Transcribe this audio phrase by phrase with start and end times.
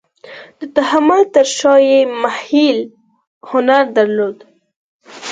[0.59, 2.77] د تحمل تر شا یې محیل
[3.49, 4.37] هنر درلود.